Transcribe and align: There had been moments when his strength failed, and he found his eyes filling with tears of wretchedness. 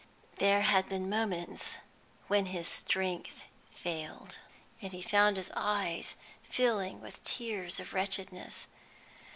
There 0.37 0.61
had 0.63 0.89
been 0.89 1.11
moments 1.11 1.77
when 2.25 2.47
his 2.47 2.67
strength 2.67 3.35
failed, 3.69 4.39
and 4.81 4.91
he 4.93 5.03
found 5.03 5.37
his 5.37 5.51
eyes 5.55 6.15
filling 6.41 7.01
with 7.01 7.23
tears 7.23 7.79
of 7.79 7.93
wretchedness. 7.93 8.65